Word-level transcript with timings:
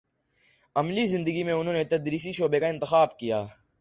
عملی 0.75 1.05
زندگی 1.05 1.43
میں 1.43 1.53
انہوں 1.53 1.73
نے 1.73 1.83
تدریسی 1.83 2.31
شعبے 2.31 2.59
کا 2.59 2.67
انتخاب 2.67 3.17
کیا 3.19 3.43